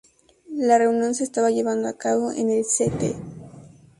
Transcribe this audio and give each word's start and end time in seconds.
La 0.57 0.79
reunión 0.79 1.13
se 1.13 1.23
estaba 1.23 1.51
llevando 1.51 1.87
a 1.87 1.95
cabo 1.95 2.31
en 2.31 2.49
el 2.49 2.61
"St. 2.61 3.15